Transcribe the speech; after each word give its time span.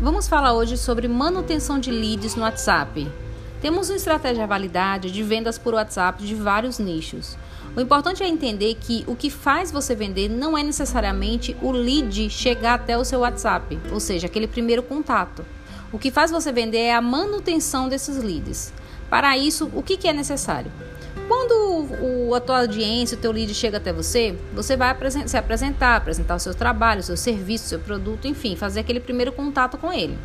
Vamos 0.00 0.28
falar 0.28 0.52
hoje 0.52 0.76
sobre 0.76 1.08
manutenção 1.08 1.76
de 1.76 1.90
leads 1.90 2.36
no 2.36 2.42
WhatsApp. 2.42 3.10
Temos 3.60 3.90
uma 3.90 3.96
estratégia 3.96 4.46
validade 4.46 5.10
de 5.10 5.24
vendas 5.24 5.58
por 5.58 5.74
WhatsApp 5.74 6.22
de 6.22 6.36
vários 6.36 6.78
nichos. 6.78 7.36
O 7.76 7.80
importante 7.80 8.22
é 8.22 8.28
entender 8.28 8.76
que 8.76 9.02
o 9.08 9.16
que 9.16 9.28
faz 9.28 9.72
você 9.72 9.96
vender 9.96 10.28
não 10.28 10.56
é 10.56 10.62
necessariamente 10.62 11.56
o 11.60 11.72
lead 11.72 12.30
chegar 12.30 12.74
até 12.74 12.96
o 12.96 13.04
seu 13.04 13.20
WhatsApp, 13.20 13.76
ou 13.90 13.98
seja, 13.98 14.28
aquele 14.28 14.46
primeiro 14.46 14.84
contato. 14.84 15.44
O 15.90 15.98
que 15.98 16.12
faz 16.12 16.30
você 16.30 16.52
vender 16.52 16.78
é 16.78 16.94
a 16.94 17.02
manutenção 17.02 17.88
desses 17.88 18.22
leads. 18.22 18.72
Para 19.10 19.36
isso, 19.36 19.68
o 19.74 19.82
que, 19.82 19.96
que 19.96 20.06
é 20.06 20.12
necessário? 20.12 20.70
Quando 21.28 21.86
o, 22.00 22.34
a 22.34 22.40
tua 22.40 22.60
audiência, 22.60 23.16
o 23.16 23.20
teu 23.20 23.30
lead 23.30 23.54
chega 23.54 23.76
até 23.76 23.92
você, 23.92 24.34
você 24.54 24.76
vai 24.76 24.96
se 25.26 25.36
apresentar, 25.36 25.96
apresentar 25.96 26.34
o 26.34 26.38
seu 26.38 26.54
trabalho, 26.54 27.00
o 27.00 27.04
seu 27.04 27.18
serviço, 27.18 27.66
o 27.66 27.68
seu 27.68 27.78
produto, 27.78 28.26
enfim, 28.26 28.56
fazer 28.56 28.80
aquele 28.80 28.98
primeiro 28.98 29.30
contato 29.30 29.76
com 29.76 29.92
ele. 29.92 30.16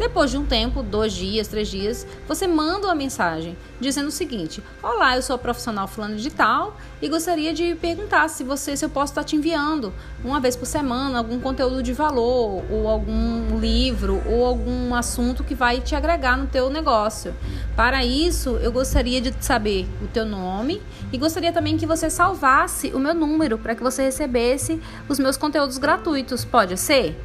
Depois 0.00 0.30
de 0.30 0.38
um 0.38 0.46
tempo, 0.46 0.82
dois 0.82 1.12
dias, 1.12 1.46
três 1.46 1.68
dias, 1.68 2.06
você 2.26 2.46
manda 2.46 2.86
uma 2.86 2.94
mensagem 2.94 3.54
dizendo 3.78 4.08
o 4.08 4.10
seguinte: 4.10 4.62
Olá, 4.82 5.14
eu 5.14 5.20
sou 5.20 5.36
profissional 5.36 5.86
fulano 5.86 6.16
de 6.16 6.30
tal 6.30 6.74
e 7.02 7.06
gostaria 7.06 7.52
de 7.52 7.74
perguntar 7.74 8.26
se 8.28 8.42
você, 8.42 8.74
se 8.74 8.82
eu 8.82 8.88
posso 8.88 9.12
estar 9.12 9.24
te 9.24 9.36
enviando 9.36 9.92
uma 10.24 10.40
vez 10.40 10.56
por 10.56 10.64
semana 10.64 11.18
algum 11.18 11.38
conteúdo 11.38 11.82
de 11.82 11.92
valor 11.92 12.64
ou 12.70 12.88
algum 12.88 13.58
livro 13.60 14.22
ou 14.24 14.46
algum 14.46 14.94
assunto 14.94 15.44
que 15.44 15.54
vai 15.54 15.82
te 15.82 15.94
agregar 15.94 16.34
no 16.34 16.46
teu 16.46 16.70
negócio. 16.70 17.34
Para 17.76 18.02
isso, 18.02 18.56
eu 18.62 18.72
gostaria 18.72 19.20
de 19.20 19.34
saber 19.38 19.86
o 20.02 20.08
teu 20.08 20.24
nome 20.24 20.80
e 21.12 21.18
gostaria 21.18 21.52
também 21.52 21.76
que 21.76 21.84
você 21.84 22.08
salvasse 22.08 22.90
o 22.94 22.98
meu 22.98 23.12
número 23.12 23.58
para 23.58 23.74
que 23.74 23.82
você 23.82 24.04
recebesse 24.04 24.80
os 25.10 25.18
meus 25.18 25.36
conteúdos 25.36 25.76
gratuitos. 25.76 26.42
Pode 26.42 26.78
ser? 26.78 27.20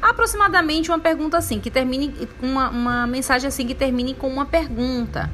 Aproximadamente 0.00 0.90
uma 0.90 0.98
pergunta 0.98 1.36
assim, 1.36 1.60
que 1.60 1.70
termine 1.70 2.14
uma, 2.42 2.70
uma 2.70 3.06
mensagem 3.06 3.48
assim 3.48 3.66
que 3.66 3.74
termine 3.74 4.14
com 4.14 4.28
uma 4.28 4.46
pergunta. 4.46 5.30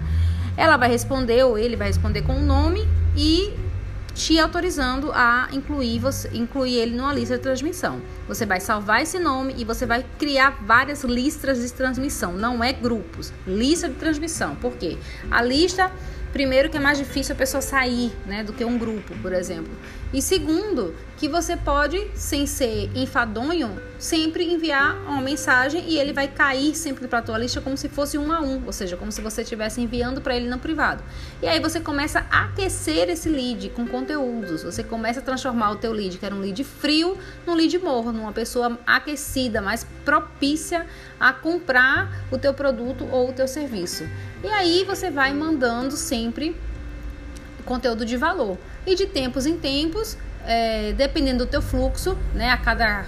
Ela 0.56 0.76
vai 0.76 0.88
responder 0.88 1.44
ou 1.44 1.58
ele 1.58 1.76
vai 1.76 1.88
responder 1.88 2.22
com 2.22 2.34
o 2.34 2.36
um 2.36 2.46
nome 2.46 2.86
e 3.16 3.52
te 4.14 4.38
autorizando 4.38 5.10
a 5.12 5.48
incluir 5.52 5.98
você, 5.98 6.30
incluir 6.32 6.76
ele 6.76 6.96
numa 6.96 7.12
lista 7.12 7.36
de 7.36 7.42
transmissão. 7.42 8.00
Você 8.28 8.46
vai 8.46 8.60
salvar 8.60 9.02
esse 9.02 9.18
nome 9.18 9.54
e 9.58 9.64
você 9.64 9.84
vai 9.84 10.04
criar 10.18 10.62
várias 10.64 11.02
listas 11.02 11.60
de 11.60 11.72
transmissão, 11.72 12.32
não 12.32 12.62
é 12.62 12.72
grupos, 12.72 13.32
lista 13.46 13.88
de 13.88 13.96
transmissão. 13.96 14.54
Por 14.54 14.76
quê? 14.76 14.96
A 15.30 15.42
lista 15.42 15.90
Primeiro, 16.34 16.68
que 16.68 16.76
é 16.76 16.80
mais 16.80 16.98
difícil 16.98 17.32
a 17.32 17.38
pessoa 17.38 17.60
sair, 17.60 18.12
né, 18.26 18.42
do 18.42 18.52
que 18.52 18.64
um 18.64 18.76
grupo, 18.76 19.16
por 19.22 19.32
exemplo. 19.32 19.72
E 20.12 20.20
segundo, 20.20 20.92
que 21.16 21.28
você 21.28 21.56
pode, 21.56 22.10
sem 22.14 22.44
ser 22.44 22.90
enfadonho, 22.92 23.80
sempre 24.00 24.44
enviar 24.44 24.96
uma 25.06 25.20
mensagem 25.20 25.84
e 25.88 25.96
ele 25.96 26.12
vai 26.12 26.26
cair 26.26 26.74
sempre 26.74 27.06
para 27.06 27.20
a 27.20 27.22
tua 27.22 27.38
lista 27.38 27.60
como 27.60 27.76
se 27.76 27.88
fosse 27.88 28.18
um 28.18 28.32
a 28.32 28.40
um, 28.40 28.66
ou 28.66 28.72
seja, 28.72 28.96
como 28.96 29.12
se 29.12 29.20
você 29.20 29.42
estivesse 29.42 29.80
enviando 29.80 30.20
para 30.20 30.36
ele 30.36 30.48
no 30.48 30.58
privado. 30.58 31.04
E 31.40 31.46
aí 31.46 31.60
você 31.60 31.78
começa 31.78 32.26
a 32.28 32.46
aquecer 32.46 33.08
esse 33.08 33.28
lead 33.28 33.70
com 33.70 33.86
conteúdos. 33.86 34.64
Você 34.64 34.82
começa 34.82 35.20
a 35.20 35.22
transformar 35.22 35.70
o 35.70 35.76
teu 35.76 35.92
lead, 35.92 36.18
que 36.18 36.26
era 36.26 36.34
um 36.34 36.40
lead 36.40 36.64
frio, 36.64 37.16
num 37.46 37.54
lead 37.54 37.78
morno, 37.78 38.12
numa 38.12 38.32
pessoa 38.32 38.76
aquecida, 38.84 39.62
mais 39.62 39.86
propícia 40.04 40.84
a 41.18 41.32
comprar 41.32 42.24
o 42.30 42.38
teu 42.38 42.52
produto 42.52 43.08
ou 43.10 43.30
o 43.30 43.32
teu 43.32 43.46
serviço. 43.46 44.04
E 44.42 44.48
aí 44.48 44.84
você 44.84 45.10
vai 45.10 45.32
mandando 45.32 45.96
sempre 45.96 46.23
conteúdo 47.64 48.04
de 48.04 48.16
valor. 48.16 48.58
E 48.86 48.94
de 48.94 49.06
tempos 49.06 49.46
em 49.46 49.58
tempos, 49.58 50.16
é, 50.44 50.92
dependendo 50.92 51.44
do 51.44 51.50
teu 51.50 51.62
fluxo, 51.62 52.16
né, 52.34 52.50
a 52.50 52.56
cada 52.56 53.06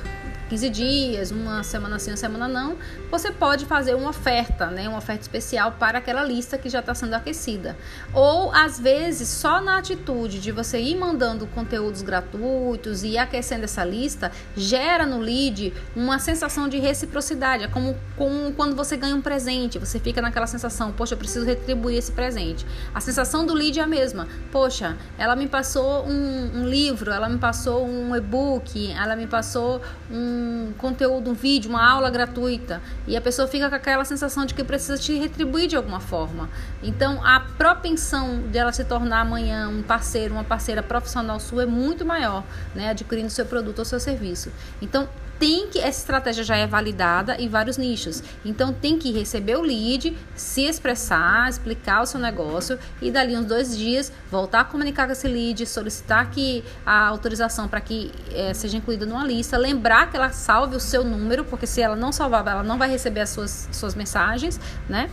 15 0.48 0.70
dias, 0.70 1.30
uma 1.33 1.64
semana 1.64 1.98
sim, 1.98 2.10
uma 2.10 2.16
semana 2.16 2.47
não, 2.47 2.76
você 3.10 3.32
pode 3.32 3.66
fazer 3.66 3.94
uma 3.94 4.10
oferta, 4.10 4.66
né? 4.66 4.88
Uma 4.88 4.98
oferta 4.98 5.22
especial 5.22 5.72
para 5.72 5.98
aquela 5.98 6.22
lista 6.22 6.56
que 6.56 6.69
já 6.69 6.78
está 6.78 6.94
sendo 6.94 7.15
aquecida. 7.15 7.76
Ou 8.15 8.53
às 8.53 8.78
vezes, 8.78 9.28
só 9.28 9.60
na 9.60 9.78
atitude 9.78 10.38
de 10.38 10.53
você 10.53 10.78
ir 10.78 10.97
mandando 10.97 11.47
conteúdos 11.48 12.00
gratuitos 12.00 13.03
e 13.03 13.19
aquecendo 13.19 13.65
essa 13.65 13.84
lista, 13.84 14.31
gera 14.56 15.04
no 15.04 15.19
lead 15.19 15.72
uma 15.97 16.19
sensação 16.21 16.69
de 16.69 16.78
reciprocidade. 16.78 17.65
É 17.65 17.69
como, 17.69 17.97
como 18.16 18.53
quando 18.53 18.76
você 18.76 18.97
ganha 18.97 19.16
um 19.16 19.22
presente, 19.22 19.78
você 19.81 19.98
fica 19.98 20.22
naquela 20.22 20.47
sensação, 20.47 20.92
poxa, 20.92 21.15
eu 21.15 21.19
preciso 21.19 21.44
retribuir 21.44 21.98
esse 21.98 22.12
presente. 22.12 22.65
A 22.94 23.00
sensação 23.00 23.44
do 23.44 23.53
lead 23.53 23.81
é 23.81 23.82
a 23.82 23.87
mesma. 23.87 24.28
Poxa, 24.53 24.97
ela 25.19 25.34
me 25.34 25.48
passou 25.48 26.06
um, 26.06 26.60
um 26.60 26.69
livro, 26.69 27.10
ela 27.10 27.28
me 27.28 27.38
passou 27.38 27.84
um 27.84 28.15
e-book, 28.15 28.92
ela 28.92 29.16
me 29.16 29.26
passou 29.26 29.81
um 30.09 30.35
conteúdo, 30.78 31.30
um 31.30 31.34
vídeo, 31.34 31.70
uma 31.70 31.86
aula 31.86 32.10
gratuita 32.10 32.82
e 33.06 33.16
a 33.16 33.20
pessoa 33.20 33.47
fica 33.48 33.69
com 33.69 33.74
aquela 33.74 34.04
sensação 34.04 34.44
de 34.47 34.54
que 34.54 34.64
precisa 34.64 34.98
te 34.98 35.14
retribuir 35.14 35.69
de 35.69 35.76
alguma 35.76 36.00
forma. 36.00 36.48
Então, 36.82 37.24
a 37.24 37.41
propensão 37.41 38.38
dela 38.38 38.72
se 38.72 38.84
tornar 38.84 39.20
amanhã 39.20 39.69
um 39.69 39.82
parceiro, 39.82 40.34
uma 40.34 40.44
parceira 40.44 40.82
profissional 40.82 41.41
sua 41.41 41.64
é 41.64 41.66
muito 41.66 42.04
maior, 42.04 42.44
né, 42.74 42.91
adquirindo 42.91 43.30
seu 43.30 43.47
produto 43.47 43.80
ou 43.80 43.84
seu 43.84 44.00
serviço. 44.00 44.50
Então, 44.80 45.08
tem 45.38 45.69
que 45.69 45.78
essa 45.78 46.00
estratégia 46.00 46.44
já 46.44 46.56
é 46.56 46.66
validada 46.66 47.36
em 47.41 47.48
vários 47.48 47.76
nichos. 47.76 48.22
Então 48.44 48.72
tem 48.72 48.98
que 48.98 49.12
receber 49.12 49.56
o 49.56 49.62
lead, 49.62 50.16
se 50.34 50.62
expressar, 50.62 51.48
explicar 51.48 52.02
o 52.02 52.06
seu 52.06 52.20
negócio 52.20 52.78
e 53.00 53.10
dali 53.10 53.36
uns 53.36 53.47
dois 53.47 53.76
dias 53.76 54.12
voltar 54.30 54.60
a 54.60 54.64
comunicar 54.64 55.06
com 55.06 55.12
esse 55.12 55.28
lead, 55.28 55.66
solicitar 55.66 56.30
que 56.30 56.64
a 56.84 57.06
autorização 57.06 57.69
para 57.69 57.80
que 57.80 58.10
é, 58.32 58.54
seja 58.54 58.76
incluída 58.76 59.06
numa 59.06 59.24
lista, 59.24 59.56
lembrar 59.56 60.10
que 60.10 60.16
ela 60.16 60.30
salve 60.30 60.76
o 60.76 60.80
seu 60.80 61.04
número, 61.04 61.44
porque 61.44 61.66
se 61.66 61.80
ela 61.80 61.97
não 61.97 62.12
salvar, 62.12 62.47
ela 62.47 62.62
não 62.62 62.78
vai 62.78 62.88
receber 62.88 63.20
as 63.20 63.30
suas, 63.30 63.68
suas 63.72 63.94
mensagens, 63.94 64.60
né? 64.88 65.10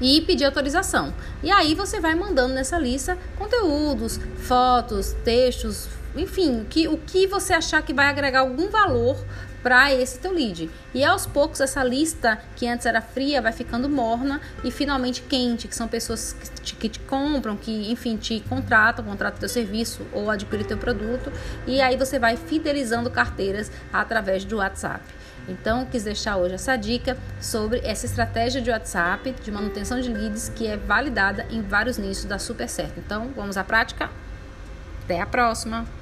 e 0.00 0.20
pedir 0.20 0.44
autorização. 0.44 1.12
E 1.42 1.50
aí 1.50 1.74
você 1.74 2.00
vai 2.00 2.14
mandando 2.14 2.54
nessa 2.54 2.78
lista 2.78 3.16
conteúdos, 3.38 4.20
fotos, 4.46 5.14
textos, 5.24 5.88
enfim, 6.16 6.66
que, 6.68 6.88
o 6.88 6.96
que 6.96 7.26
você 7.26 7.52
achar 7.52 7.82
que 7.82 7.92
vai 7.92 8.06
agregar 8.06 8.40
algum 8.40 8.68
valor 8.68 9.16
para 9.66 9.92
esse 9.92 10.20
teu 10.20 10.32
lead. 10.32 10.70
E 10.94 11.04
aos 11.04 11.26
poucos 11.26 11.60
essa 11.60 11.82
lista 11.82 12.38
que 12.54 12.68
antes 12.68 12.86
era 12.86 13.00
fria 13.00 13.42
vai 13.42 13.50
ficando 13.50 13.88
morna 13.88 14.40
e 14.62 14.70
finalmente 14.70 15.22
quente, 15.22 15.66
que 15.66 15.74
são 15.74 15.88
pessoas 15.88 16.34
que 16.34 16.60
te, 16.60 16.76
que 16.76 16.88
te 16.88 17.00
compram, 17.00 17.56
que 17.56 17.90
enfim 17.90 18.16
te 18.16 18.38
contratam, 18.48 19.04
contratam 19.04 19.40
teu 19.40 19.48
serviço 19.48 20.06
ou 20.12 20.30
adquirem 20.30 20.64
teu 20.64 20.78
produto 20.78 21.32
e 21.66 21.80
aí 21.80 21.96
você 21.96 22.16
vai 22.16 22.36
fidelizando 22.36 23.10
carteiras 23.10 23.72
através 23.92 24.44
do 24.44 24.58
WhatsApp. 24.58 25.02
Então, 25.48 25.84
quis 25.84 26.04
deixar 26.04 26.36
hoje 26.36 26.54
essa 26.54 26.76
dica 26.76 27.16
sobre 27.40 27.80
essa 27.84 28.06
estratégia 28.06 28.60
de 28.60 28.70
WhatsApp 28.70 29.34
de 29.42 29.50
manutenção 29.50 30.00
de 30.00 30.12
leads 30.12 30.48
que 30.48 30.66
é 30.66 30.76
validada 30.76 31.44
em 31.50 31.60
vários 31.60 31.98
nichos 31.98 32.24
da 32.24 32.38
super 32.38 32.68
certo. 32.68 33.00
Então, 33.00 33.32
vamos 33.34 33.56
à 33.56 33.64
prática? 33.64 34.10
Até 35.04 35.20
a 35.20 35.26
próxima! 35.26 35.95